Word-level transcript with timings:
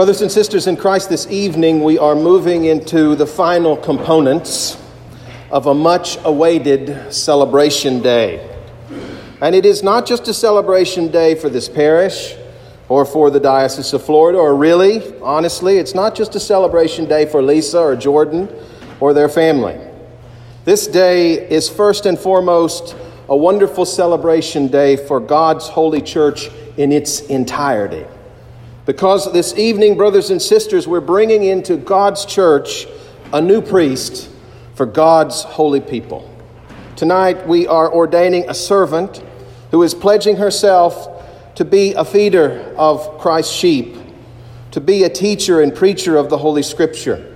Brothers 0.00 0.22
and 0.22 0.32
sisters 0.32 0.66
in 0.66 0.78
Christ, 0.78 1.10
this 1.10 1.26
evening 1.26 1.84
we 1.84 1.98
are 1.98 2.14
moving 2.14 2.64
into 2.64 3.14
the 3.14 3.26
final 3.26 3.76
components 3.76 4.82
of 5.50 5.66
a 5.66 5.74
much 5.74 6.16
awaited 6.24 7.12
celebration 7.12 8.00
day. 8.00 8.58
And 9.42 9.54
it 9.54 9.66
is 9.66 9.82
not 9.82 10.06
just 10.06 10.26
a 10.26 10.32
celebration 10.32 11.08
day 11.08 11.34
for 11.34 11.50
this 11.50 11.68
parish 11.68 12.34
or 12.88 13.04
for 13.04 13.28
the 13.28 13.40
Diocese 13.40 13.92
of 13.92 14.02
Florida, 14.02 14.38
or 14.38 14.56
really, 14.56 15.02
honestly, 15.20 15.76
it's 15.76 15.94
not 15.94 16.14
just 16.14 16.34
a 16.34 16.40
celebration 16.40 17.04
day 17.04 17.26
for 17.26 17.42
Lisa 17.42 17.78
or 17.78 17.94
Jordan 17.94 18.48
or 19.00 19.12
their 19.12 19.28
family. 19.28 19.78
This 20.64 20.86
day 20.86 21.46
is 21.50 21.68
first 21.68 22.06
and 22.06 22.18
foremost 22.18 22.96
a 23.28 23.36
wonderful 23.36 23.84
celebration 23.84 24.68
day 24.68 24.96
for 24.96 25.20
God's 25.20 25.68
holy 25.68 26.00
church 26.00 26.48
in 26.78 26.90
its 26.90 27.20
entirety. 27.26 28.06
Because 28.90 29.32
this 29.32 29.56
evening, 29.56 29.96
brothers 29.96 30.30
and 30.30 30.42
sisters, 30.42 30.88
we're 30.88 31.00
bringing 31.00 31.44
into 31.44 31.76
God's 31.76 32.24
church 32.26 32.88
a 33.32 33.40
new 33.40 33.62
priest 33.62 34.28
for 34.74 34.84
God's 34.84 35.44
holy 35.44 35.80
people. 35.80 36.28
Tonight, 36.96 37.46
we 37.46 37.68
are 37.68 37.88
ordaining 37.88 38.50
a 38.50 38.54
servant 38.54 39.22
who 39.70 39.84
is 39.84 39.94
pledging 39.94 40.38
herself 40.38 41.24
to 41.54 41.64
be 41.64 41.92
a 41.92 42.04
feeder 42.04 42.74
of 42.76 43.16
Christ's 43.20 43.54
sheep, 43.54 43.96
to 44.72 44.80
be 44.80 45.04
a 45.04 45.08
teacher 45.08 45.60
and 45.60 45.72
preacher 45.72 46.16
of 46.16 46.28
the 46.28 46.38
Holy 46.38 46.64
Scripture, 46.64 47.32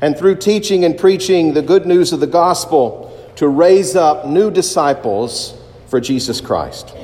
and 0.00 0.16
through 0.16 0.36
teaching 0.36 0.86
and 0.86 0.96
preaching 0.96 1.52
the 1.52 1.60
good 1.60 1.84
news 1.84 2.14
of 2.14 2.20
the 2.20 2.26
gospel, 2.26 3.30
to 3.36 3.46
raise 3.46 3.94
up 3.94 4.26
new 4.26 4.50
disciples 4.50 5.54
for 5.86 6.00
Jesus 6.00 6.40
Christ. 6.40 6.96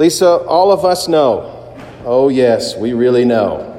Lisa, 0.00 0.26
all 0.26 0.72
of 0.72 0.84
us 0.84 1.06
know, 1.06 1.60
oh 2.04 2.28
yes, 2.28 2.76
we 2.76 2.92
really 2.92 3.24
know, 3.24 3.70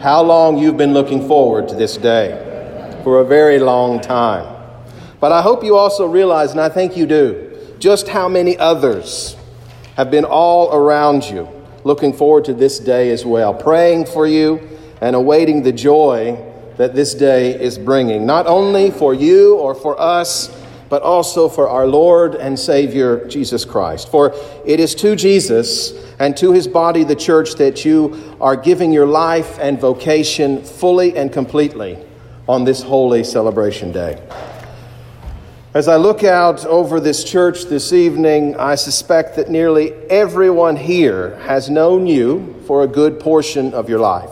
how 0.00 0.22
long 0.22 0.58
you've 0.58 0.76
been 0.76 0.92
looking 0.92 1.26
forward 1.26 1.68
to 1.68 1.74
this 1.74 1.96
day 1.96 3.00
for 3.02 3.20
a 3.20 3.24
very 3.24 3.58
long 3.58 4.00
time. 4.00 4.56
But 5.20 5.32
I 5.32 5.42
hope 5.42 5.64
you 5.64 5.76
also 5.76 6.06
realize, 6.06 6.50
and 6.52 6.60
I 6.60 6.68
think 6.68 6.96
you 6.96 7.06
do, 7.06 7.74
just 7.78 8.08
how 8.08 8.28
many 8.28 8.56
others 8.58 9.36
have 9.96 10.10
been 10.10 10.24
all 10.24 10.74
around 10.74 11.24
you 11.24 11.48
looking 11.84 12.12
forward 12.12 12.44
to 12.44 12.54
this 12.54 12.78
day 12.78 13.10
as 13.10 13.24
well, 13.24 13.54
praying 13.54 14.06
for 14.06 14.26
you 14.26 14.78
and 15.00 15.16
awaiting 15.16 15.62
the 15.62 15.72
joy 15.72 16.38
that 16.76 16.94
this 16.94 17.14
day 17.14 17.58
is 17.58 17.78
bringing, 17.78 18.26
not 18.26 18.46
only 18.46 18.90
for 18.90 19.14
you 19.14 19.56
or 19.56 19.74
for 19.74 19.98
us, 20.00 20.48
but 20.90 21.02
also 21.02 21.48
for 21.48 21.68
our 21.68 21.86
Lord 21.86 22.34
and 22.34 22.58
Savior, 22.58 23.24
Jesus 23.28 23.64
Christ. 23.64 24.10
For 24.10 24.34
it 24.66 24.80
is 24.80 24.94
to 24.96 25.16
Jesus 25.16 25.94
and 26.18 26.36
to 26.36 26.52
his 26.52 26.68
body, 26.68 27.04
the 27.04 27.16
church, 27.16 27.54
that 27.54 27.84
you 27.84 28.36
are 28.40 28.56
giving 28.56 28.92
your 28.92 29.06
life 29.06 29.56
and 29.60 29.80
vocation 29.80 30.62
fully 30.62 31.16
and 31.16 31.32
completely 31.32 31.96
on 32.48 32.64
this 32.64 32.82
holy 32.82 33.22
celebration 33.22 33.92
day. 33.92 34.20
As 35.72 35.86
I 35.86 35.94
look 35.94 36.24
out 36.24 36.66
over 36.66 36.98
this 36.98 37.22
church 37.22 37.66
this 37.66 37.92
evening, 37.92 38.56
I 38.56 38.74
suspect 38.74 39.36
that 39.36 39.48
nearly 39.48 39.92
everyone 40.10 40.74
here 40.74 41.36
has 41.42 41.70
known 41.70 42.08
you 42.08 42.60
for 42.66 42.82
a 42.82 42.88
good 42.88 43.20
portion 43.20 43.72
of 43.72 43.88
your 43.88 44.00
life. 44.00 44.30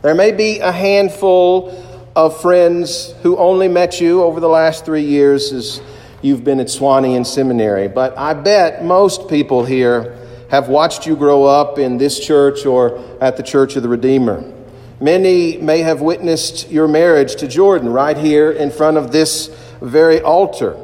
There 0.00 0.14
may 0.14 0.32
be 0.32 0.60
a 0.60 0.72
handful 0.72 1.84
of 2.16 2.40
friends 2.40 3.12
who 3.22 3.36
only 3.36 3.68
met 3.68 4.00
you 4.00 4.22
over 4.22 4.40
the 4.40 4.48
last 4.48 4.86
three 4.86 5.04
years 5.04 5.52
as 5.52 5.82
you've 6.22 6.44
been 6.44 6.60
at 6.60 6.66
Sewanee 6.66 7.16
and 7.16 7.26
seminary, 7.26 7.88
but 7.88 8.16
I 8.18 8.34
bet 8.34 8.84
most 8.84 9.28
people 9.28 9.64
here 9.64 10.18
have 10.50 10.68
watched 10.68 11.06
you 11.06 11.16
grow 11.16 11.44
up 11.44 11.78
in 11.78 11.98
this 11.98 12.18
church 12.18 12.64
or 12.66 12.98
at 13.20 13.36
the 13.36 13.42
Church 13.42 13.76
of 13.76 13.82
the 13.82 13.88
Redeemer. 13.88 14.52
Many 15.00 15.58
may 15.58 15.80
have 15.80 16.00
witnessed 16.00 16.70
your 16.70 16.88
marriage 16.88 17.36
to 17.36 17.46
Jordan 17.46 17.90
right 17.90 18.16
here 18.16 18.50
in 18.50 18.70
front 18.70 18.96
of 18.96 19.12
this 19.12 19.48
very 19.80 20.20
altar. 20.20 20.76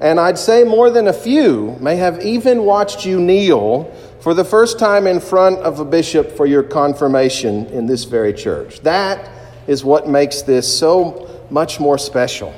And 0.00 0.20
I'd 0.20 0.38
say 0.38 0.64
more 0.64 0.90
than 0.90 1.08
a 1.08 1.12
few 1.12 1.76
may 1.80 1.96
have 1.96 2.24
even 2.24 2.62
watched 2.62 3.04
you 3.04 3.20
kneel 3.20 3.92
for 4.20 4.32
the 4.32 4.44
first 4.44 4.78
time 4.78 5.06
in 5.06 5.20
front 5.20 5.58
of 5.58 5.80
a 5.80 5.84
bishop 5.84 6.32
for 6.32 6.46
your 6.46 6.62
confirmation 6.62 7.66
in 7.66 7.86
this 7.86 8.04
very 8.04 8.32
church. 8.32 8.80
That 8.80 9.28
is 9.66 9.84
what 9.84 10.08
makes 10.08 10.42
this 10.42 10.78
so 10.78 11.28
much 11.50 11.80
more 11.80 11.98
special 11.98 12.54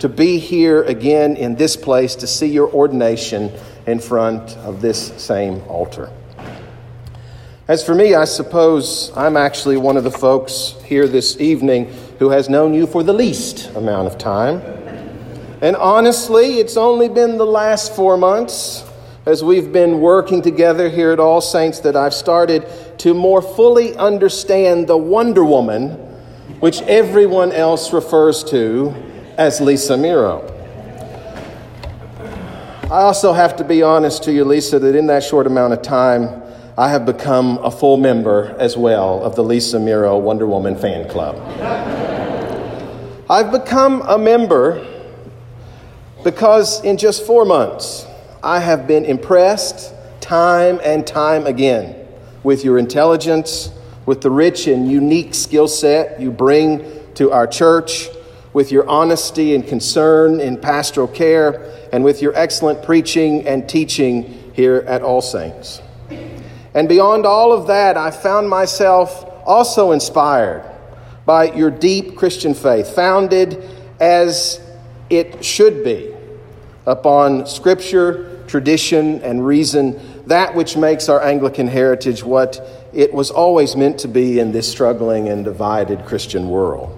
to 0.00 0.08
be 0.08 0.38
here 0.38 0.82
again 0.82 1.36
in 1.36 1.56
this 1.56 1.76
place 1.76 2.14
to 2.16 2.26
see 2.26 2.46
your 2.46 2.70
ordination 2.72 3.52
in 3.86 3.98
front 3.98 4.56
of 4.58 4.80
this 4.80 5.12
same 5.22 5.60
altar. 5.68 6.10
As 7.66 7.84
for 7.84 7.94
me, 7.94 8.14
I 8.14 8.24
suppose 8.24 9.12
I'm 9.14 9.36
actually 9.36 9.76
one 9.76 9.96
of 9.96 10.04
the 10.04 10.10
folks 10.10 10.74
here 10.84 11.06
this 11.06 11.38
evening 11.40 11.92
who 12.18 12.30
has 12.30 12.48
known 12.48 12.72
you 12.72 12.86
for 12.86 13.02
the 13.02 13.12
least 13.12 13.74
amount 13.74 14.06
of 14.06 14.16
time. 14.16 14.60
And 15.60 15.76
honestly, 15.76 16.60
it's 16.60 16.76
only 16.76 17.08
been 17.08 17.36
the 17.36 17.46
last 17.46 17.94
four 17.94 18.16
months 18.16 18.84
as 19.26 19.44
we've 19.44 19.72
been 19.72 20.00
working 20.00 20.40
together 20.40 20.88
here 20.88 21.12
at 21.12 21.20
All 21.20 21.42
Saints 21.42 21.80
that 21.80 21.94
I've 21.96 22.14
started 22.14 22.66
to 23.00 23.12
more 23.12 23.42
fully 23.42 23.94
understand 23.96 24.86
the 24.86 24.96
Wonder 24.96 25.44
Woman, 25.44 25.90
which 26.60 26.80
everyone 26.82 27.52
else 27.52 27.92
refers 27.92 28.42
to 28.44 28.94
as 29.38 29.60
Lisa 29.60 29.96
Miro. 29.96 30.42
I 32.90 33.02
also 33.02 33.32
have 33.32 33.54
to 33.56 33.64
be 33.64 33.84
honest 33.84 34.24
to 34.24 34.32
you, 34.32 34.44
Lisa, 34.44 34.80
that 34.80 34.96
in 34.96 35.06
that 35.06 35.22
short 35.22 35.46
amount 35.46 35.74
of 35.74 35.80
time, 35.80 36.42
I 36.76 36.88
have 36.88 37.06
become 37.06 37.58
a 37.58 37.70
full 37.70 37.98
member 37.98 38.56
as 38.58 38.76
well 38.76 39.22
of 39.22 39.36
the 39.36 39.44
Lisa 39.44 39.78
Miro 39.78 40.18
Wonder 40.18 40.46
Woman 40.46 40.76
fan 40.76 41.08
club. 41.08 41.36
I've 43.30 43.52
become 43.52 44.02
a 44.08 44.18
member 44.18 44.84
because 46.24 46.82
in 46.82 46.96
just 46.96 47.24
four 47.24 47.44
months, 47.44 48.06
I 48.42 48.58
have 48.58 48.88
been 48.88 49.04
impressed 49.04 49.94
time 50.20 50.80
and 50.82 51.06
time 51.06 51.46
again 51.46 51.94
with 52.42 52.64
your 52.64 52.76
intelligence, 52.76 53.70
with 54.04 54.20
the 54.20 54.30
rich 54.32 54.66
and 54.66 54.90
unique 54.90 55.32
skill 55.34 55.68
set 55.68 56.20
you 56.20 56.32
bring 56.32 56.84
to 57.14 57.30
our 57.30 57.46
church, 57.46 58.08
with 58.52 58.72
your 58.72 58.88
honesty 58.88 59.54
and 59.54 59.66
concern 59.66 60.40
in 60.40 60.56
pastoral 60.56 61.08
care, 61.08 61.88
and 61.92 62.04
with 62.04 62.22
your 62.22 62.34
excellent 62.34 62.82
preaching 62.82 63.46
and 63.46 63.68
teaching 63.68 64.52
here 64.54 64.84
at 64.86 65.02
All 65.02 65.20
Saints. 65.22 65.82
And 66.74 66.88
beyond 66.88 67.26
all 67.26 67.52
of 67.52 67.66
that, 67.68 67.96
I 67.96 68.10
found 68.10 68.48
myself 68.48 69.24
also 69.46 69.92
inspired 69.92 70.64
by 71.24 71.52
your 71.52 71.70
deep 71.70 72.16
Christian 72.16 72.54
faith, 72.54 72.94
founded 72.94 73.62
as 74.00 74.60
it 75.10 75.44
should 75.44 75.84
be 75.84 76.14
upon 76.86 77.46
Scripture, 77.46 78.42
tradition, 78.46 79.20
and 79.22 79.46
reason, 79.46 80.00
that 80.26 80.54
which 80.54 80.76
makes 80.76 81.08
our 81.08 81.22
Anglican 81.22 81.68
heritage 81.68 82.22
what 82.22 82.60
it 82.92 83.12
was 83.12 83.30
always 83.30 83.76
meant 83.76 83.98
to 84.00 84.08
be 84.08 84.38
in 84.38 84.52
this 84.52 84.70
struggling 84.70 85.28
and 85.28 85.44
divided 85.44 86.04
Christian 86.06 86.48
world. 86.48 86.97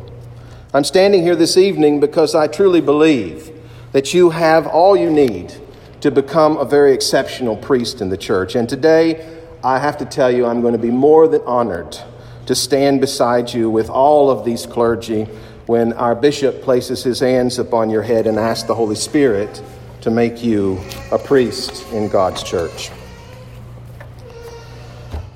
I'm 0.73 0.85
standing 0.85 1.23
here 1.25 1.35
this 1.35 1.57
evening 1.57 1.99
because 1.99 2.37
I 2.37 2.47
truly 2.47 2.81
believe 2.81 3.51
that 3.91 4.15
you 4.15 4.31
have 4.31 4.69
all 4.69 4.97
you 4.97 5.11
need 5.11 5.53
to 6.01 6.13
become 6.13 6.57
a 6.59 6.65
very 6.65 6.93
exceptional 6.93 7.57
priest 7.57 8.01
in 8.01 8.09
the 8.09 8.17
church. 8.17 8.55
And 8.55 8.69
today, 8.69 9.37
I 9.65 9.81
have 9.81 9.99
to 9.99 10.05
tell 10.05 10.31
you, 10.31 10.47
I'm 10.47 10.61
going 10.61 10.75
to 10.75 10.79
be 10.79 10.93
more 10.93 11.27
than 11.27 11.41
honored 11.43 11.99
to 12.47 12.55
stand 12.55 13.01
beside 13.01 13.53
you 13.53 13.69
with 13.69 13.91
all 13.91 14.31
of 14.31 14.45
these 14.45 14.65
clergy 14.65 15.25
when 15.67 15.93
our 15.95 16.15
bishop 16.15 16.63
places 16.63 17.03
his 17.03 17.19
hands 17.19 17.59
upon 17.59 17.91
your 17.91 18.03
head 18.03 18.29
and 18.29 18.39
asks 18.39 18.69
the 18.69 18.75
Holy 18.77 18.95
Spirit 18.95 19.61
to 20.03 20.11
make 20.13 20.41
you 20.41 20.79
a 21.11 21.19
priest 21.19 21.85
in 21.91 22.09
God's 22.09 22.45
church. 22.45 22.93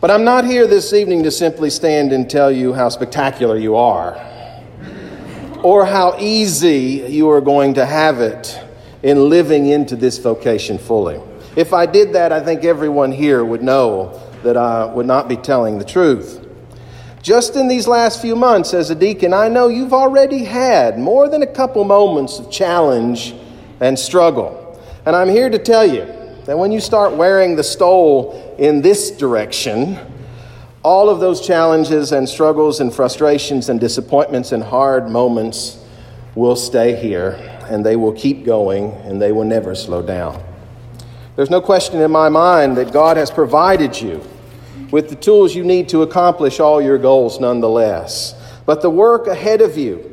But 0.01 0.13
I'm 0.13 0.23
not 0.23 0.45
here 0.45 0.69
this 0.69 0.93
evening 0.93 1.25
to 1.25 1.33
simply 1.33 1.71
stand 1.71 2.13
and 2.13 2.31
tell 2.31 2.53
you 2.53 2.73
how 2.73 2.89
spectacular 2.89 3.57
you 3.57 3.75
are 3.75 4.15
or 5.65 5.87
how 5.87 6.15
easy 6.19 7.07
you 7.09 7.31
are 7.31 7.41
going 7.41 7.73
to 7.73 7.87
have 7.87 8.21
it 8.21 8.61
in 9.03 9.31
living 9.31 9.67
into 9.67 9.97
this 9.97 10.19
vocation 10.19 10.77
fully. 10.77 11.19
If 11.57 11.73
I 11.73 11.87
did 11.87 12.13
that, 12.13 12.33
I 12.33 12.41
think 12.41 12.65
everyone 12.65 13.11
here 13.11 13.43
would 13.43 13.63
know 13.63 14.21
that 14.43 14.59
I 14.59 14.85
would 14.85 15.07
not 15.07 15.27
be 15.27 15.37
telling 15.37 15.79
the 15.79 15.85
truth. 15.85 16.47
Just 17.23 17.57
in 17.57 17.67
these 17.67 17.89
last 17.89 18.21
few 18.21 18.37
months 18.37 18.75
as 18.75 18.91
a 18.91 18.95
deacon, 18.95 19.33
I 19.33 19.49
know 19.49 19.69
you've 19.69 19.95
already 19.95 20.45
had 20.45 20.99
more 20.99 21.31
than 21.31 21.41
a 21.41 21.47
couple 21.47 21.83
moments 21.85 22.39
of 22.39 22.51
challenge 22.51 23.35
and 23.81 23.99
struggle. 23.99 24.79
And 25.07 25.17
I'm 25.17 25.31
here 25.31 25.49
to 25.49 25.59
tell 25.59 25.87
you 25.87 26.05
that 26.45 26.59
when 26.59 26.73
you 26.73 26.81
start 26.81 27.15
wearing 27.15 27.57
the 27.57 27.65
stole 27.65 28.55
in 28.59 28.83
this 28.83 29.11
direction, 29.11 29.99
all 30.85 31.09
of 31.09 31.19
those 31.19 31.45
challenges 31.45 32.13
and 32.13 32.29
struggles 32.29 32.79
and 32.81 32.95
frustrations 32.95 33.71
and 33.71 33.81
disappointments 33.81 34.53
and 34.53 34.63
hard 34.63 35.09
moments 35.09 35.83
will 36.35 36.55
stay 36.55 36.95
here 36.95 37.39
and 37.71 37.85
they 37.85 37.97
will 37.97 38.13
keep 38.13 38.45
going 38.45 38.93
and 39.05 39.21
they 39.21 39.33
will 39.33 39.45
never 39.45 39.75
slow 39.75 40.03
down. 40.03 40.41
There's 41.37 41.49
no 41.49 41.63
question 41.63 42.01
in 42.03 42.11
my 42.11 42.29
mind 42.29 42.77
that 42.77 42.93
God 42.93 43.17
has 43.17 43.31
provided 43.31 43.99
you 43.99 44.23
with 44.91 45.09
the 45.09 45.17
tools 45.17 45.55
you 45.55 45.65
need 45.65 45.89
to 45.89 46.03
accomplish 46.03 46.61
all 46.61 46.83
your 46.83 46.99
goals 46.99 47.41
nonetheless. 47.41 48.35
But 48.67 48.83
the 48.83 48.91
work 48.91 49.27
ahead 49.27 49.63
of 49.63 49.79
you 49.79 50.11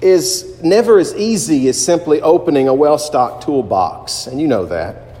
is 0.00 0.60
never 0.62 0.98
as 0.98 1.14
easy 1.14 1.68
as 1.68 1.82
simply 1.82 2.20
opening 2.22 2.66
a 2.66 2.74
well 2.74 2.98
stocked 2.98 3.44
toolbox, 3.44 4.26
and 4.26 4.40
you 4.40 4.48
know 4.48 4.66
that. 4.66 5.11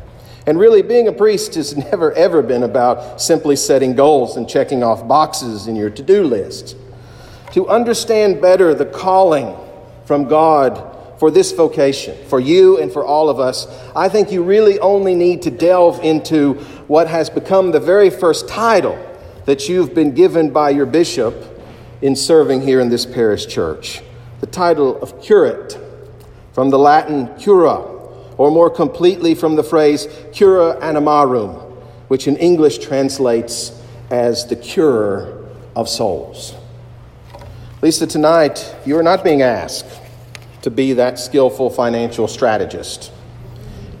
And 0.46 0.58
really, 0.58 0.82
being 0.82 1.08
a 1.08 1.12
priest 1.12 1.54
has 1.54 1.76
never 1.90 2.12
ever 2.12 2.42
been 2.42 2.62
about 2.62 3.20
simply 3.20 3.56
setting 3.56 3.94
goals 3.94 4.36
and 4.36 4.48
checking 4.48 4.82
off 4.82 5.06
boxes 5.06 5.66
in 5.66 5.76
your 5.76 5.90
to 5.90 6.02
do 6.02 6.24
list. 6.24 6.76
To 7.52 7.68
understand 7.68 8.40
better 8.40 8.74
the 8.74 8.86
calling 8.86 9.56
from 10.04 10.26
God 10.26 10.88
for 11.18 11.30
this 11.30 11.52
vocation, 11.52 12.16
for 12.26 12.40
you 12.40 12.78
and 12.78 12.90
for 12.90 13.04
all 13.04 13.28
of 13.28 13.38
us, 13.38 13.66
I 13.94 14.08
think 14.08 14.32
you 14.32 14.42
really 14.42 14.80
only 14.80 15.14
need 15.14 15.42
to 15.42 15.50
delve 15.50 16.00
into 16.02 16.54
what 16.88 17.06
has 17.06 17.30
become 17.30 17.70
the 17.70 17.78
very 17.78 18.10
first 18.10 18.48
title 18.48 18.98
that 19.44 19.68
you've 19.68 19.94
been 19.94 20.14
given 20.14 20.50
by 20.50 20.70
your 20.70 20.86
bishop 20.86 21.34
in 22.00 22.16
serving 22.16 22.62
here 22.62 22.80
in 22.80 22.88
this 22.88 23.06
parish 23.06 23.46
church 23.46 24.02
the 24.42 24.46
title 24.48 25.00
of 25.00 25.22
curate, 25.22 25.78
from 26.52 26.70
the 26.70 26.78
Latin 26.78 27.32
cura, 27.38 27.91
or 28.38 28.50
more 28.50 28.70
completely 28.70 29.34
from 29.34 29.56
the 29.56 29.62
phrase 29.62 30.06
cura 30.32 30.76
animarum, 30.80 31.54
which 32.08 32.26
in 32.26 32.36
English 32.36 32.78
translates 32.78 33.72
as 34.10 34.46
the 34.46 34.56
cure 34.56 35.48
of 35.74 35.88
souls. 35.88 36.54
Lisa, 37.80 38.06
tonight 38.06 38.74
you 38.84 38.96
are 38.96 39.02
not 39.02 39.24
being 39.24 39.42
asked 39.42 40.00
to 40.62 40.70
be 40.70 40.92
that 40.92 41.18
skillful 41.18 41.70
financial 41.70 42.28
strategist, 42.28 43.10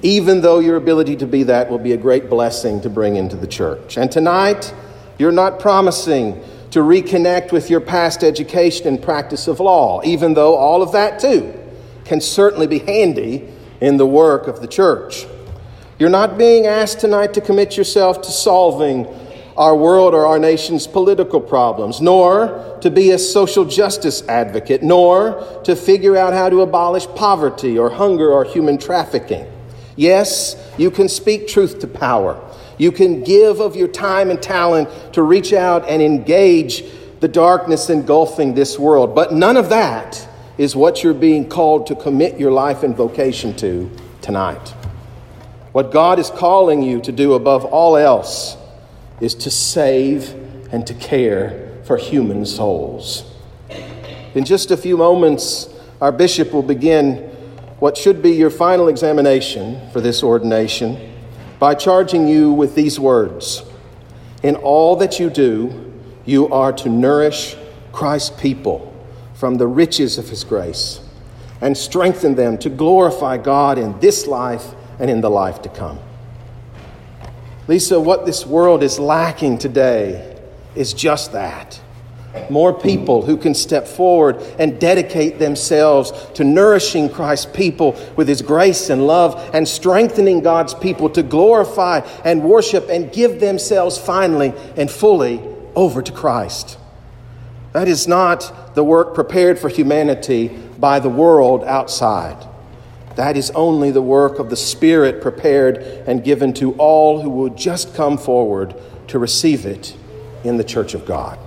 even 0.02 0.40
though 0.40 0.60
your 0.60 0.76
ability 0.76 1.16
to 1.16 1.26
be 1.26 1.42
that 1.44 1.70
will 1.70 1.78
be 1.78 1.92
a 1.92 1.96
great 1.96 2.30
blessing 2.30 2.80
to 2.80 2.88
bring 2.90 3.16
into 3.16 3.36
the 3.36 3.46
church. 3.46 3.96
And 3.96 4.10
tonight, 4.10 4.72
you're 5.18 5.32
not 5.32 5.58
promising 5.58 6.42
to 6.70 6.80
reconnect 6.80 7.52
with 7.52 7.68
your 7.68 7.80
past 7.80 8.24
education 8.24 8.86
and 8.86 9.02
practice 9.02 9.48
of 9.48 9.60
law, 9.60 10.00
even 10.04 10.34
though 10.34 10.54
all 10.54 10.82
of 10.82 10.92
that 10.92 11.18
too 11.18 11.52
can 12.04 12.20
certainly 12.20 12.66
be 12.66 12.78
handy 12.78 13.48
in 13.82 13.98
the 13.98 14.06
work 14.06 14.48
of 14.48 14.60
the 14.60 14.66
church. 14.66 15.26
You're 15.98 16.08
not 16.08 16.38
being 16.38 16.66
asked 16.66 17.00
tonight 17.00 17.34
to 17.34 17.42
commit 17.42 17.76
yourself 17.76 18.22
to 18.22 18.30
solving 18.30 19.06
our 19.56 19.76
world 19.76 20.14
or 20.14 20.24
our 20.24 20.38
nation's 20.38 20.86
political 20.86 21.38
problems, 21.38 22.00
nor 22.00 22.78
to 22.80 22.90
be 22.90 23.10
a 23.10 23.18
social 23.18 23.66
justice 23.66 24.26
advocate, 24.26 24.82
nor 24.82 25.60
to 25.64 25.76
figure 25.76 26.16
out 26.16 26.32
how 26.32 26.48
to 26.48 26.62
abolish 26.62 27.06
poverty 27.08 27.78
or 27.78 27.90
hunger 27.90 28.32
or 28.32 28.44
human 28.44 28.78
trafficking. 28.78 29.46
Yes, 29.96 30.56
you 30.78 30.90
can 30.90 31.10
speak 31.10 31.46
truth 31.46 31.80
to 31.80 31.86
power 31.86 32.42
you 32.82 32.90
can 32.90 33.22
give 33.22 33.60
of 33.60 33.76
your 33.76 33.86
time 33.86 34.28
and 34.28 34.42
talent 34.42 34.88
to 35.12 35.22
reach 35.22 35.52
out 35.52 35.88
and 35.88 36.02
engage 36.02 36.84
the 37.20 37.28
darkness 37.28 37.90
engulfing 37.90 38.54
this 38.54 38.76
world. 38.76 39.14
But 39.14 39.32
none 39.32 39.56
of 39.56 39.68
that 39.68 40.28
is 40.58 40.76
what 40.76 41.02
you're 41.02 41.14
being 41.14 41.48
called 41.48 41.86
to 41.86 41.94
commit 41.94 42.38
your 42.38 42.52
life 42.52 42.82
and 42.82 42.94
vocation 42.94 43.54
to 43.56 43.90
tonight. 44.20 44.74
What 45.72 45.90
God 45.90 46.18
is 46.18 46.30
calling 46.30 46.82
you 46.82 47.00
to 47.00 47.12
do 47.12 47.32
above 47.32 47.64
all 47.64 47.96
else 47.96 48.56
is 49.20 49.34
to 49.36 49.50
save 49.50 50.34
and 50.72 50.86
to 50.86 50.94
care 50.94 51.80
for 51.84 51.96
human 51.96 52.44
souls. 52.44 53.24
In 54.34 54.44
just 54.44 54.70
a 54.70 54.76
few 54.76 54.96
moments, 54.96 55.68
our 56.00 56.12
bishop 56.12 56.52
will 56.52 56.62
begin 56.62 57.16
what 57.78 57.96
should 57.96 58.22
be 58.22 58.30
your 58.30 58.50
final 58.50 58.88
examination 58.88 59.80
for 59.90 60.00
this 60.00 60.22
ordination 60.22 61.12
by 61.58 61.74
charging 61.74 62.28
you 62.28 62.52
with 62.52 62.74
these 62.74 62.98
words 62.98 63.62
In 64.42 64.56
all 64.56 64.96
that 64.96 65.20
you 65.20 65.30
do, 65.30 65.92
you 66.24 66.48
are 66.48 66.72
to 66.72 66.88
nourish 66.88 67.56
Christ's 67.92 68.30
people 68.40 68.91
from 69.42 69.56
the 69.56 69.66
riches 69.66 70.18
of 70.18 70.28
his 70.28 70.44
grace 70.44 71.00
and 71.60 71.76
strengthen 71.76 72.36
them 72.36 72.56
to 72.56 72.70
glorify 72.70 73.36
God 73.36 73.76
in 73.76 73.98
this 73.98 74.28
life 74.28 74.64
and 75.00 75.10
in 75.10 75.20
the 75.20 75.28
life 75.28 75.60
to 75.62 75.68
come. 75.68 75.98
Lisa, 77.66 77.98
what 77.98 78.24
this 78.24 78.46
world 78.46 78.84
is 78.84 79.00
lacking 79.00 79.58
today 79.58 80.38
is 80.76 80.92
just 80.92 81.32
that 81.32 81.80
more 82.50 82.72
people 82.72 83.22
who 83.22 83.36
can 83.36 83.52
step 83.52 83.88
forward 83.88 84.40
and 84.60 84.80
dedicate 84.80 85.40
themselves 85.40 86.12
to 86.34 86.44
nourishing 86.44 87.10
Christ's 87.10 87.46
people 87.46 88.00
with 88.14 88.28
His 88.28 88.42
grace 88.42 88.90
and 88.90 89.08
love 89.08 89.50
and 89.52 89.66
strengthening 89.66 90.40
God's 90.42 90.72
people 90.72 91.10
to 91.10 91.22
glorify 91.24 91.98
and 92.24 92.44
worship 92.44 92.88
and 92.88 93.12
give 93.12 93.40
themselves 93.40 93.98
finally 93.98 94.54
and 94.76 94.88
fully 94.88 95.42
over 95.74 96.00
to 96.00 96.12
Christ. 96.12 96.78
That 97.72 97.88
is 97.88 98.06
not 98.06 98.74
the 98.74 98.84
work 98.84 99.14
prepared 99.14 99.58
for 99.58 99.68
humanity 99.68 100.48
by 100.78 101.00
the 101.00 101.08
world 101.08 101.64
outside. 101.64 102.46
That 103.16 103.36
is 103.36 103.50
only 103.50 103.90
the 103.90 104.02
work 104.02 104.38
of 104.38 104.50
the 104.50 104.56
Spirit 104.56 105.20
prepared 105.20 105.78
and 106.06 106.24
given 106.24 106.52
to 106.54 106.72
all 106.74 107.20
who 107.20 107.30
will 107.30 107.50
just 107.50 107.94
come 107.94 108.16
forward 108.18 108.74
to 109.08 109.18
receive 109.18 109.66
it 109.66 109.96
in 110.44 110.56
the 110.56 110.64
church 110.64 110.94
of 110.94 111.06
God. 111.06 111.38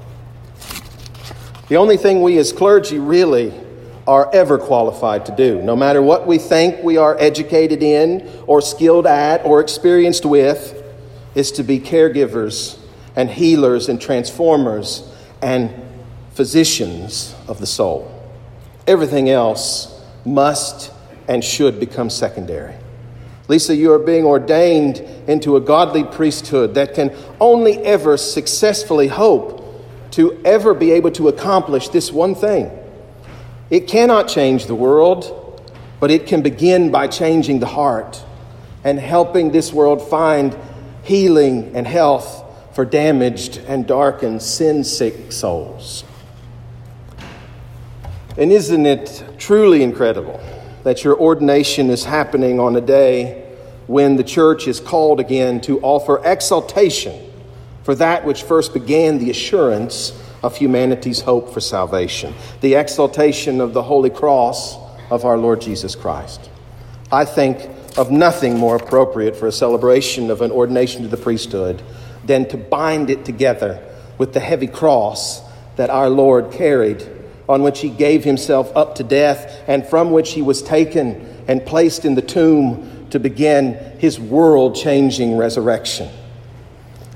The 1.67 1.77
only 1.77 1.97
thing 1.97 2.21
we 2.21 2.37
as 2.37 2.53
clergy 2.53 2.99
really 2.99 3.53
are 4.07 4.29
ever 4.33 4.59
qualified 4.59 5.25
to 5.25 5.35
do, 5.35 5.61
no 5.63 5.75
matter 5.75 5.99
what 5.99 6.27
we 6.27 6.37
think 6.37 6.83
we 6.83 6.97
are 6.97 7.17
educated 7.19 7.81
in, 7.81 8.29
or 8.45 8.61
skilled 8.61 9.07
at, 9.07 9.43
or 9.43 9.61
experienced 9.61 10.25
with, 10.25 10.83
is 11.33 11.51
to 11.53 11.63
be 11.63 11.79
caregivers 11.79 12.77
and 13.15 13.31
healers 13.31 13.89
and 13.89 13.99
transformers 13.99 15.11
and 15.41 15.84
physicians 16.35 17.33
of 17.47 17.59
the 17.59 17.65
soul. 17.65 18.11
Everything 18.85 19.29
else 19.29 20.03
must 20.25 20.91
and 21.29 21.43
should 21.43 21.79
become 21.79 22.09
secondary. 22.09 22.75
Lisa, 23.47 23.73
you 23.73 23.93
are 23.93 23.99
being 23.99 24.25
ordained 24.25 24.97
into 25.27 25.55
a 25.55 25.61
godly 25.61 26.03
priesthood 26.03 26.75
that 26.75 26.93
can 26.93 27.15
only 27.39 27.77
ever 27.85 28.17
successfully 28.17 29.07
hope 29.07 29.63
to 30.11 30.41
ever 30.43 30.73
be 30.73 30.91
able 30.91 31.11
to 31.11 31.29
accomplish 31.29 31.89
this 31.89 32.11
one 32.11 32.35
thing. 32.35 32.69
It 33.69 33.87
cannot 33.87 34.27
change 34.27 34.65
the 34.65 34.75
world, 34.75 35.63
but 36.01 36.11
it 36.11 36.27
can 36.27 36.41
begin 36.41 36.91
by 36.91 37.07
changing 37.07 37.59
the 37.59 37.67
heart 37.67 38.23
and 38.83 38.99
helping 38.99 39.51
this 39.51 39.71
world 39.71 40.07
find 40.09 40.55
healing 41.03 41.75
and 41.75 41.87
health 41.87 42.43
for 42.75 42.83
damaged 42.83 43.57
and 43.67 43.87
darkened, 43.87 44.41
sin 44.41 44.83
sick 44.83 45.31
souls. 45.31 46.03
And 48.37 48.51
isn't 48.51 48.85
it 48.85 49.23
truly 49.37 49.81
incredible 49.81 50.39
that 50.83 51.03
your 51.03 51.17
ordination 51.17 51.89
is 51.89 52.03
happening 52.03 52.59
on 52.59 52.75
a 52.75 52.81
day 52.81 53.43
when 53.87 54.17
the 54.17 54.23
church 54.23 54.67
is 54.67 54.79
called 54.79 55.19
again 55.19 55.61
to 55.61 55.79
offer 55.81 56.21
exaltation 56.25 57.31
for 57.83 57.95
that 57.95 58.25
which 58.25 58.43
first 58.43 58.73
began 58.73 59.19
the 59.19 59.29
assurance 59.29 60.19
of 60.43 60.57
humanity's 60.57 61.21
hope 61.21 61.53
for 61.53 61.59
salvation, 61.59 62.33
the 62.61 62.75
exaltation 62.75 63.61
of 63.61 63.73
the 63.73 63.83
holy 63.83 64.09
cross 64.09 64.75
of 65.09 65.23
our 65.23 65.37
Lord 65.37 65.61
Jesus 65.61 65.95
Christ. 65.95 66.49
I 67.11 67.25
think 67.25 67.69
of 67.97 68.11
nothing 68.11 68.57
more 68.57 68.75
appropriate 68.75 69.35
for 69.35 69.47
a 69.47 69.51
celebration 69.51 70.29
of 70.29 70.41
an 70.41 70.51
ordination 70.51 71.03
to 71.03 71.07
the 71.07 71.17
priesthood 71.17 71.81
than 72.23 72.47
to 72.49 72.57
bind 72.57 73.09
it 73.09 73.23
together 73.23 73.81
with 74.17 74.33
the 74.33 74.39
heavy 74.39 74.67
cross 74.67 75.41
that 75.75 75.89
our 75.89 76.09
Lord 76.09 76.51
carried, 76.51 77.07
on 77.47 77.61
which 77.61 77.79
he 77.81 77.89
gave 77.89 78.23
himself 78.23 78.75
up 78.75 78.95
to 78.95 79.03
death, 79.03 79.63
and 79.67 79.85
from 79.85 80.11
which 80.11 80.33
he 80.33 80.41
was 80.41 80.61
taken 80.61 81.43
and 81.47 81.65
placed 81.65 82.05
in 82.05 82.15
the 82.15 82.21
tomb 82.21 83.07
to 83.11 83.19
begin 83.19 83.73
his 83.99 84.19
world 84.19 84.75
changing 84.75 85.37
resurrection. 85.37 86.09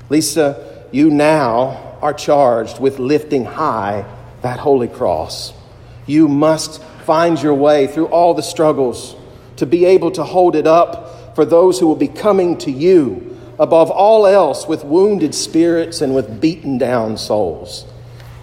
Lisa, 0.08 0.86
you 0.92 1.10
now 1.10 1.98
are 2.00 2.14
charged 2.14 2.80
with 2.80 2.98
lifting 2.98 3.44
high 3.44 4.04
that 4.42 4.58
holy 4.58 4.88
cross. 4.88 5.52
You 6.06 6.28
must 6.28 6.82
find 7.04 7.40
your 7.40 7.54
way 7.54 7.86
through 7.86 8.06
all 8.06 8.34
the 8.34 8.42
struggles 8.42 9.14
to 9.56 9.66
be 9.66 9.84
able 9.84 10.10
to 10.12 10.24
hold 10.24 10.56
it 10.56 10.66
up 10.66 11.34
for 11.34 11.44
those 11.44 11.78
who 11.78 11.86
will 11.86 11.96
be 11.96 12.08
coming 12.08 12.56
to 12.58 12.70
you 12.70 13.38
above 13.58 13.90
all 13.90 14.26
else 14.26 14.66
with 14.66 14.84
wounded 14.84 15.34
spirits 15.34 16.00
and 16.00 16.14
with 16.14 16.40
beaten 16.40 16.78
down 16.78 17.18
souls. 17.18 17.84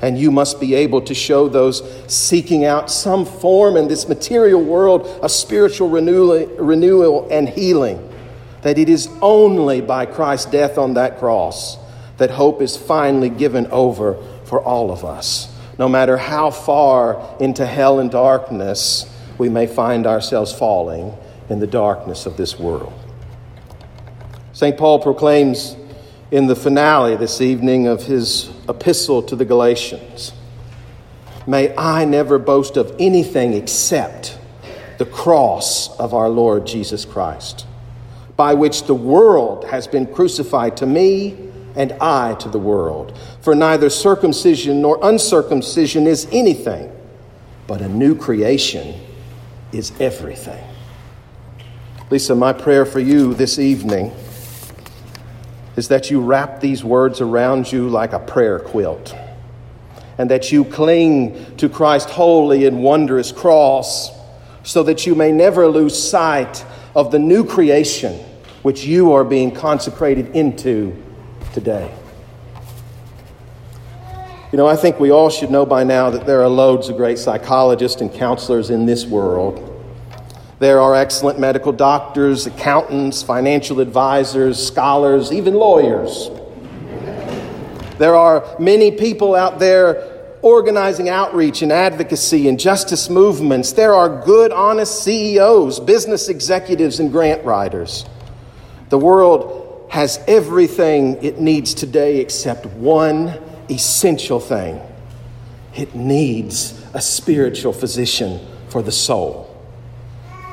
And 0.01 0.17
you 0.17 0.29
must 0.29 0.59
be 0.59 0.75
able 0.75 1.01
to 1.01 1.13
show 1.13 1.47
those 1.47 1.81
seeking 2.11 2.65
out 2.65 2.91
some 2.91 3.25
form 3.25 3.75
in 3.77 3.87
this 3.87 4.07
material 4.07 4.63
world 4.63 5.07
of 5.23 5.31
spiritual 5.31 5.89
renewal, 5.89 6.45
renewal 6.57 7.27
and 7.31 7.49
healing 7.49 8.07
that 8.61 8.77
it 8.77 8.89
is 8.89 9.09
only 9.21 9.81
by 9.81 10.05
Christ's 10.05 10.51
death 10.51 10.77
on 10.77 10.95
that 10.95 11.19
cross 11.19 11.77
that 12.17 12.31
hope 12.31 12.61
is 12.61 12.75
finally 12.75 13.29
given 13.29 13.67
over 13.67 14.17
for 14.45 14.61
all 14.61 14.91
of 14.91 15.05
us. 15.05 15.53
No 15.77 15.87
matter 15.87 16.17
how 16.17 16.49
far 16.51 17.37
into 17.39 17.65
hell 17.65 17.99
and 17.99 18.09
darkness 18.09 19.05
we 19.37 19.49
may 19.49 19.67
find 19.67 20.07
ourselves 20.07 20.51
falling 20.51 21.13
in 21.49 21.59
the 21.59 21.67
darkness 21.67 22.25
of 22.25 22.35
this 22.37 22.59
world. 22.59 22.93
St. 24.53 24.75
Paul 24.75 24.99
proclaims 24.99 25.75
in 26.29 26.47
the 26.47 26.55
finale 26.55 27.15
this 27.15 27.39
evening 27.39 27.87
of 27.87 28.03
his 28.03 28.51
epistle 28.67 29.23
to 29.23 29.35
the 29.35 29.45
Galatians. 29.45 30.33
May 31.45 31.73
I 31.77 32.03
never 32.03 32.37
boast 32.37 32.75
of 32.75 32.93
anything 32.99 33.53
except 33.53 34.37
the 34.97 35.05
cross 35.05 35.95
of 35.97 36.13
our 36.13 36.27
Lord 36.27 36.67
Jesus 36.67 37.05
Christ, 37.05 37.65
by 38.35 38.53
which 38.53 38.83
the 38.83 38.93
world 38.93 39.63
has 39.65 39.87
been 39.87 40.05
crucified 40.05 40.75
to 40.77 40.85
me 40.85 41.49
and 41.77 41.93
I 41.93 42.35
to 42.35 42.49
the 42.49 42.59
world. 42.59 43.17
For 43.39 43.55
neither 43.55 43.89
circumcision 43.89 44.81
nor 44.81 44.99
uncircumcision 45.01 46.07
is 46.07 46.27
anything, 46.31 46.91
but 47.67 47.81
a 47.81 47.87
new 47.87 48.15
creation 48.15 48.99
is 49.71 49.93
everything. 50.01 50.63
Lisa, 52.09 52.35
my 52.35 52.51
prayer 52.51 52.85
for 52.85 52.99
you 52.99 53.33
this 53.33 53.59
evening 53.59 54.11
is 55.77 55.87
that 55.87 56.09
you 56.11 56.19
wrap 56.19 56.59
these 56.59 56.83
words 56.83 57.21
around 57.21 57.71
you 57.71 57.87
like 57.87 58.11
a 58.11 58.19
prayer 58.19 58.59
quilt, 58.59 59.15
and 60.17 60.29
that 60.31 60.51
you 60.51 60.65
cling 60.65 61.55
to 61.57 61.69
Christ's 61.69 62.11
holy 62.11 62.65
and 62.65 62.81
wondrous 62.81 63.31
cross 63.31 64.11
so 64.63 64.83
that 64.83 65.05
you 65.05 65.15
may 65.15 65.31
never 65.31 65.67
lose 65.67 65.97
sight 65.97 66.65
of 66.95 67.11
the 67.11 67.19
new 67.19 67.45
creation 67.45 68.15
which 68.63 68.83
you 68.83 69.13
are 69.13 69.23
being 69.23 69.51
consecrated 69.51 70.35
into 70.35 70.93
today. 71.53 71.95
You 74.51 74.57
know, 74.57 74.65
I 74.65 74.75
think 74.75 74.99
we 74.99 75.11
all 75.11 75.29
should 75.29 75.51
know 75.51 75.65
by 75.65 75.83
now 75.83 76.09
that 76.09 76.25
there 76.25 76.41
are 76.41 76.47
loads 76.47 76.89
of 76.89 76.97
great 76.97 77.19
psychologists 77.19 78.01
and 78.01 78.11
counselors 78.11 78.71
in 78.71 78.85
this 78.85 79.05
world. 79.05 79.76
There 80.59 80.79
are 80.79 80.95
excellent 80.95 81.39
medical 81.39 81.71
doctors, 81.71 82.47
accountants, 82.47 83.21
financial 83.21 83.79
advisors, 83.79 84.65
scholars, 84.65 85.31
even 85.31 85.53
lawyers. 85.53 86.31
There 87.99 88.15
are 88.15 88.43
many 88.59 88.91
people 88.91 89.35
out 89.35 89.59
there 89.59 90.15
organizing 90.41 91.09
outreach 91.09 91.61
and 91.61 91.71
advocacy 91.71 92.47
and 92.47 92.59
justice 92.59 93.09
movements. 93.09 93.73
There 93.73 93.93
are 93.93 94.23
good, 94.23 94.51
honest 94.51 95.03
CEOs, 95.03 95.79
business 95.79 96.29
executives, 96.29 96.99
and 96.99 97.11
grant 97.11 97.43
writers. 97.43 98.05
The 98.89 98.97
world 98.97 99.87
has 99.91 100.19
everything 100.27 101.23
it 101.23 101.39
needs 101.39 101.73
today 101.73 102.17
except 102.17 102.65
one 102.65 103.39
essential 103.69 104.39
thing 104.39 104.81
it 105.75 105.93
needs 105.93 106.83
a 106.95 107.01
spiritual 107.01 107.71
physician 107.71 108.39
for 108.69 108.81
the 108.81 108.91
soul. 108.91 109.46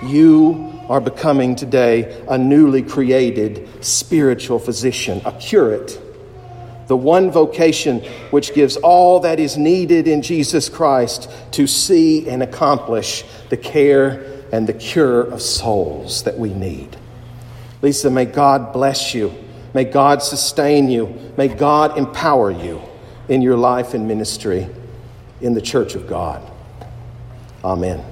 You 0.02 0.80
are 0.88 1.00
becoming 1.00 1.56
today 1.56 2.22
a 2.28 2.36
newly 2.36 2.82
created 2.82 3.68
spiritual 3.84 4.58
physician, 4.58 5.22
a 5.24 5.32
curate, 5.32 6.00
the 6.86 6.96
one 6.96 7.30
vocation 7.30 8.00
which 8.30 8.54
gives 8.54 8.76
all 8.76 9.20
that 9.20 9.40
is 9.40 9.56
needed 9.56 10.06
in 10.06 10.20
Jesus 10.20 10.68
Christ 10.68 11.30
to 11.52 11.66
see 11.66 12.28
and 12.28 12.42
accomplish 12.42 13.24
the 13.48 13.56
care 13.56 14.42
and 14.52 14.66
the 14.66 14.74
cure 14.74 15.22
of 15.22 15.40
souls 15.40 16.24
that 16.24 16.38
we 16.38 16.52
need. 16.52 16.96
Lisa, 17.80 18.10
may 18.10 18.24
God 18.24 18.72
bless 18.72 19.14
you. 19.14 19.32
May 19.72 19.84
God 19.84 20.22
sustain 20.22 20.88
you. 20.88 21.32
May 21.36 21.48
God 21.48 21.98
empower 21.98 22.50
you 22.50 22.80
in 23.28 23.42
your 23.42 23.56
life 23.56 23.94
and 23.94 24.06
ministry 24.06 24.68
in 25.40 25.54
the 25.54 25.62
church 25.62 25.94
of 25.94 26.06
God. 26.06 26.48
Amen. 27.64 28.04